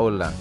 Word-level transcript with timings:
Hola, 0.00 0.32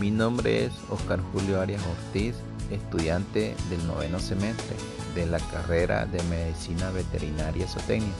mi 0.00 0.10
nombre 0.10 0.64
es 0.64 0.72
Oscar 0.88 1.20
Julio 1.34 1.60
Arias 1.60 1.82
Ortiz, 1.86 2.34
estudiante 2.70 3.54
del 3.68 3.86
noveno 3.86 4.18
semestre 4.18 4.74
de 5.14 5.26
la 5.26 5.38
carrera 5.38 6.06
de 6.06 6.22
Medicina 6.22 6.90
Veterinaria 6.90 7.68
Zootecnia 7.68 8.14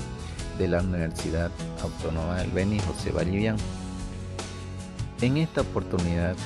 de 0.59 0.69
la 0.69 0.83
Universidad 0.83 1.51
Autónoma 1.81 2.37
del 2.37 2.51
Beni 2.51 2.79
José 2.81 3.13
Vallivian. 3.13 3.57
En 5.23 5.39
esta 5.39 5.63
oportunidad 5.63 6.37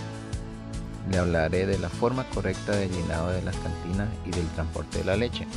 le 1.11 1.19
hablaré 1.19 1.67
de 1.67 1.81
la 1.81 1.89
forma 1.89 2.23
correcta 2.31 2.77
de 2.77 2.89
llenado 2.89 3.33
de 3.33 3.43
las 3.43 3.57
cantinas 3.57 4.09
y 4.25 4.31
del 4.31 4.47
transporte 4.51 4.99
de 4.99 5.05
la 5.05 5.17
leche. 5.17 5.49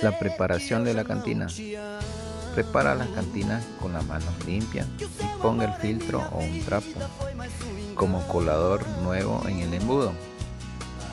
La 0.00 0.16
preparación 0.16 0.84
de 0.84 0.94
la 0.94 1.02
cantina. 1.02 1.48
Prepara 2.54 2.94
las 2.94 3.08
cantinas 3.08 3.64
con 3.80 3.92
las 3.92 4.06
manos 4.06 4.32
limpias 4.46 4.86
y 5.00 5.42
ponga 5.42 5.64
el 5.64 5.72
filtro 5.80 6.22
o 6.32 6.38
un 6.38 6.60
trapo 6.64 7.00
como 7.96 8.26
colador 8.28 8.86
nuevo 9.02 9.42
en 9.48 9.58
el 9.58 9.74
embudo. 9.74 10.12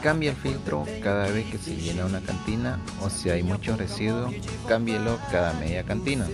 Cambia 0.04 0.32
el 0.32 0.38
filtro 0.38 0.86
cada 1.02 1.28
vez 1.30 1.50
que 1.50 1.58
se 1.58 1.76
llena 1.76 2.06
una 2.06 2.22
cantina 2.22 2.80
o 3.02 3.10
si 3.10 3.30
hay 3.30 3.42
mucho 3.42 3.76
residuo, 3.76 4.32
cámbielo 4.68 5.18
cada 5.32 5.54
media 5.54 5.84
cantina. 5.84 6.28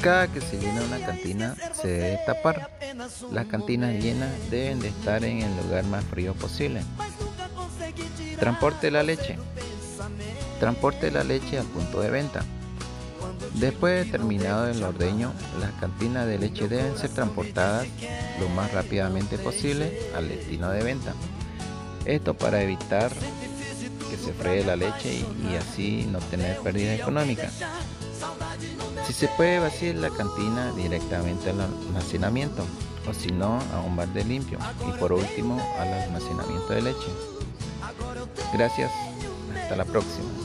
Cada 0.00 0.28
que 0.28 0.40
se 0.40 0.60
llena 0.60 0.82
una 0.82 1.00
cantina 1.04 1.56
se 1.72 1.88
debe 1.88 2.20
tapar. 2.26 2.70
Las 3.32 3.46
cantinas 3.46 3.94
llenas 3.94 4.30
deben 4.50 4.78
de 4.80 4.88
estar 4.88 5.24
en 5.24 5.40
el 5.40 5.56
lugar 5.56 5.84
más 5.84 6.04
frío 6.04 6.34
posible. 6.34 6.82
Transporte 8.38 8.90
la 8.90 9.02
leche. 9.02 9.38
Transporte 10.64 11.10
la 11.10 11.24
leche 11.24 11.58
al 11.58 11.66
punto 11.66 12.00
de 12.00 12.08
venta. 12.08 12.42
Después 13.52 14.02
de 14.02 14.10
terminado 14.10 14.66
el 14.66 14.82
ordeño, 14.82 15.30
las 15.60 15.72
cantinas 15.72 16.26
de 16.26 16.38
leche 16.38 16.68
deben 16.68 16.96
ser 16.96 17.10
transportadas 17.10 17.86
lo 18.40 18.48
más 18.48 18.72
rápidamente 18.72 19.36
posible 19.36 20.10
al 20.16 20.26
destino 20.26 20.70
de 20.70 20.82
venta. 20.82 21.12
Esto 22.06 22.32
para 22.32 22.62
evitar 22.62 23.12
que 24.08 24.16
se 24.16 24.32
fregue 24.32 24.64
la 24.64 24.76
leche 24.76 25.12
y, 25.12 25.54
así 25.56 26.08
no 26.10 26.18
tener 26.18 26.56
pérdidas 26.60 26.98
económicas. 26.98 27.52
Si 29.06 29.12
se 29.12 29.28
puede 29.28 29.58
vaciar 29.58 29.96
la 29.96 30.08
cantina 30.08 30.72
directamente 30.72 31.50
al 31.50 31.60
almacenamiento 31.60 32.64
o 33.06 33.12
si 33.12 33.30
no 33.30 33.58
a 33.74 33.80
un 33.80 33.96
balde 33.96 34.24
limpio 34.24 34.58
y 34.88 34.98
por 34.98 35.12
último 35.12 35.60
al 35.78 35.92
almacenamiento 35.92 36.72
de 36.72 36.80
leche. 36.80 37.10
Gracias, 38.54 38.90
hasta 39.60 39.76
la 39.76 39.84
próxima. 39.84 40.43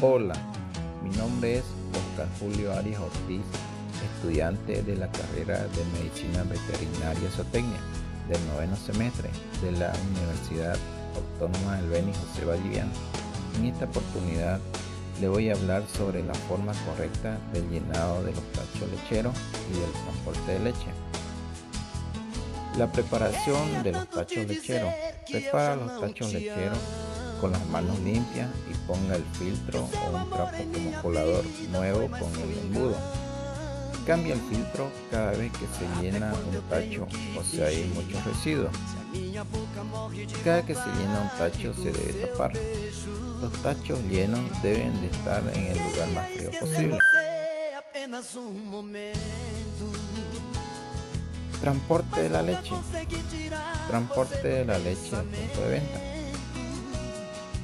Hola, 0.00 0.34
mi 1.02 1.10
nombre 1.16 1.58
es 1.58 1.64
Oscar 1.90 2.28
Julio 2.38 2.72
Arias 2.72 3.00
Ortiz, 3.00 3.42
estudiante 4.14 4.80
de 4.84 4.94
la 4.94 5.10
carrera 5.10 5.58
de 5.66 5.84
Medicina 5.98 6.44
Veterinaria 6.44 7.28
Zootecnia 7.32 7.80
del 8.28 8.38
noveno 8.46 8.76
semestre 8.76 9.28
de 9.60 9.72
la 9.72 9.92
Universidad 10.12 10.76
Autónoma 11.16 11.78
del 11.78 11.90
Beni 11.90 12.12
José 12.12 12.44
Vallivian. 12.44 12.88
En 13.56 13.64
esta 13.64 13.86
oportunidad 13.86 14.60
le 15.20 15.26
voy 15.26 15.50
a 15.50 15.54
hablar 15.54 15.82
sobre 15.96 16.22
la 16.22 16.34
forma 16.34 16.72
correcta 16.86 17.36
del 17.52 17.68
llenado 17.68 18.22
de 18.22 18.30
los 18.30 18.52
tachos 18.52 18.88
lecheros 18.92 19.34
y 19.68 19.80
del 19.80 19.90
transporte 19.90 20.52
de 20.52 20.58
leche. 20.60 20.90
La 22.76 22.92
preparación 22.92 23.82
de 23.82 23.90
los 23.90 24.08
tachos 24.10 24.46
lecheros. 24.46 24.92
Prepara 25.28 25.74
los 25.74 26.00
tachos 26.00 26.32
lecheros 26.32 26.78
con 27.40 27.52
las 27.52 27.64
manos 27.66 27.98
limpias 28.00 28.48
y 28.70 28.74
ponga 28.86 29.16
el 29.16 29.24
filtro 29.38 29.80
o 29.80 30.16
un 30.16 30.30
trapo 30.30 30.56
como 30.72 31.02
colador 31.02 31.44
nuevo 31.70 32.08
con 32.08 32.32
el 32.40 32.58
embudo. 32.58 32.96
Cambia 34.06 34.34
el 34.34 34.40
filtro 34.40 34.90
cada 35.10 35.32
vez 35.32 35.52
que 35.52 35.66
se 35.66 36.02
llena 36.02 36.32
un 36.32 36.62
tacho 36.70 37.06
o 37.38 37.42
si 37.42 37.60
hay 37.60 37.84
muchos 37.94 38.24
residuos. 38.24 38.70
Cada 40.44 40.64
que 40.64 40.74
se 40.74 40.86
llena 40.98 41.30
un 41.30 41.38
tacho 41.38 41.74
se 41.74 41.92
debe 41.92 42.26
tapar. 42.26 42.52
Los 43.40 43.52
tachos 43.62 44.00
llenos 44.04 44.40
deben 44.62 45.00
de 45.00 45.08
estar 45.08 45.42
en 45.54 45.66
el 45.66 45.78
lugar 45.78 46.08
más 46.14 46.30
frío 46.30 46.50
posible. 46.58 46.98
Transporte 51.60 52.22
de 52.22 52.30
la 52.30 52.42
leche. 52.42 52.74
Transporte 53.88 54.48
de 54.48 54.64
la 54.64 54.78
leche 54.78 55.10
punto 55.10 55.60
de 55.60 55.68
venta. 55.68 56.17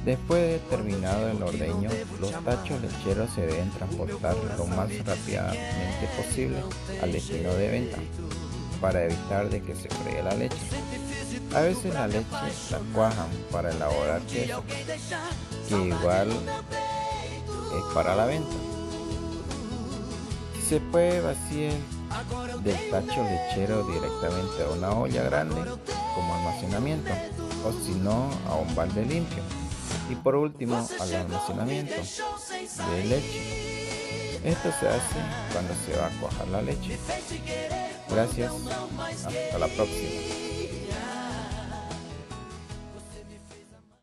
Después 0.05 0.39
de 0.39 0.59
terminado 0.69 1.29
el 1.29 1.41
ordeño, 1.41 1.89
los 2.21 2.31
tachos 2.43 2.79
lecheros 2.79 3.27
se 3.33 3.41
deben 3.41 3.71
transportar 3.71 4.35
lo 4.55 4.67
más 4.67 4.87
rápidamente 5.03 6.07
posible 6.15 6.61
al 7.01 7.11
destino 7.11 7.51
de 7.55 7.67
venta 7.69 7.97
para 8.79 9.05
evitar 9.05 9.49
de 9.49 9.63
que 9.63 9.75
se 9.75 9.89
fregue 9.89 10.21
la 10.21 10.35
leche. 10.35 10.57
A 11.55 11.61
veces 11.61 11.91
la 11.91 12.05
leche 12.05 12.27
la 12.69 12.77
cuajan 12.93 13.29
para 13.51 13.71
elaborar 13.71 14.21
queso, 14.21 14.63
que 15.67 15.75
igual 15.75 16.29
es 16.29 17.93
para 17.95 18.15
la 18.15 18.27
venta. 18.27 18.55
Se 20.69 20.79
puede 20.79 21.19
vaciar 21.21 21.73
del 22.63 22.91
tacho 22.91 23.23
lechero 23.23 23.83
directamente 23.87 24.63
a 24.63 24.69
una 24.69 24.91
olla 24.91 25.23
grande 25.23 25.55
como 26.13 26.35
almacenamiento 26.35 27.11
o 27.65 27.71
si 27.83 27.95
no 27.95 28.29
a 28.47 28.55
un 28.55 28.75
balde 28.75 29.03
limpio 29.03 29.41
y 30.09 30.15
por 30.15 30.35
último 30.35 30.87
al 30.99 31.15
almacenamiento 31.15 31.93
de 31.95 33.05
leche. 33.05 34.41
Esto 34.43 34.71
se 34.79 34.87
hace 34.87 35.15
cuando 35.51 35.73
se 35.85 35.97
va 35.97 36.07
a 36.07 36.09
cuajar 36.19 36.47
la 36.49 36.61
leche. 36.61 36.99
Gracias, 38.09 38.51
hasta 39.25 39.57
la 39.57 39.67
próxima. 39.67 40.44